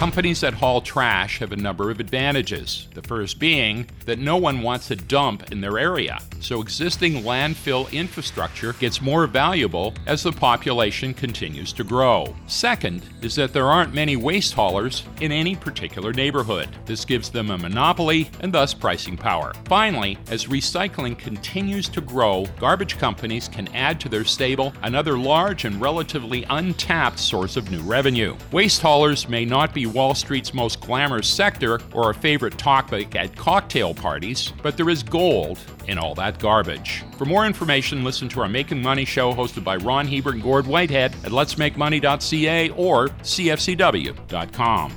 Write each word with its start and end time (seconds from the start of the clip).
Companies 0.00 0.40
that 0.40 0.54
haul 0.54 0.80
trash 0.80 1.40
have 1.40 1.52
a 1.52 1.56
number 1.56 1.90
of 1.90 2.00
advantages. 2.00 2.88
The 2.94 3.02
first 3.02 3.38
being 3.38 3.86
that 4.06 4.18
no 4.18 4.38
one 4.38 4.62
wants 4.62 4.88
to 4.88 4.96
dump 4.96 5.52
in 5.52 5.60
their 5.60 5.78
area, 5.78 6.20
so 6.40 6.62
existing 6.62 7.22
landfill 7.22 7.92
infrastructure 7.92 8.72
gets 8.72 9.02
more 9.02 9.26
valuable 9.26 9.92
as 10.06 10.22
the 10.22 10.32
population 10.32 11.12
continues 11.12 11.74
to 11.74 11.84
grow. 11.84 12.34
Second 12.46 13.02
is 13.20 13.34
that 13.34 13.52
there 13.52 13.66
aren't 13.66 13.92
many 13.92 14.16
waste 14.16 14.54
haulers 14.54 15.04
in 15.20 15.32
any 15.32 15.54
particular 15.54 16.14
neighborhood. 16.14 16.70
This 16.86 17.04
gives 17.04 17.28
them 17.28 17.50
a 17.50 17.58
monopoly 17.58 18.30
and 18.40 18.54
thus 18.54 18.72
pricing 18.72 19.18
power. 19.18 19.52
Finally, 19.66 20.16
as 20.30 20.46
recycling 20.46 21.18
continues 21.18 21.90
to 21.90 22.00
grow, 22.00 22.46
garbage 22.58 22.96
companies 22.96 23.48
can 23.48 23.68
add 23.74 24.00
to 24.00 24.08
their 24.08 24.24
stable 24.24 24.72
another 24.82 25.18
large 25.18 25.66
and 25.66 25.78
relatively 25.78 26.46
untapped 26.48 27.18
source 27.18 27.58
of 27.58 27.70
new 27.70 27.82
revenue. 27.82 28.34
Waste 28.50 28.80
haulers 28.80 29.28
may 29.28 29.44
not 29.44 29.74
be 29.74 29.89
Wall 29.90 30.14
Street's 30.14 30.54
most 30.54 30.80
glamorous 30.80 31.28
sector 31.28 31.80
or 31.92 32.10
a 32.10 32.14
favorite 32.14 32.56
topic 32.58 33.14
at 33.14 33.36
cocktail 33.36 33.94
parties, 33.94 34.52
but 34.62 34.76
there 34.76 34.88
is 34.88 35.02
gold 35.02 35.58
in 35.88 35.98
all 35.98 36.14
that 36.14 36.38
garbage. 36.38 37.02
For 37.16 37.24
more 37.24 37.46
information, 37.46 38.04
listen 38.04 38.28
to 38.30 38.40
our 38.40 38.48
Making 38.48 38.82
Money 38.82 39.04
show 39.04 39.32
hosted 39.32 39.64
by 39.64 39.76
Ron 39.76 40.06
Hebert 40.06 40.34
and 40.34 40.42
Gord 40.42 40.66
Whitehead 40.66 41.12
at 41.24 41.32
letsmakemoney.ca 41.32 42.70
or 42.70 43.08
cfcw.com. 43.08 44.92